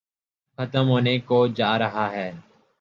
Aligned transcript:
ختم 0.57 0.85
ہونے 0.89 1.13
کوجارہاہے۔ 1.29 2.29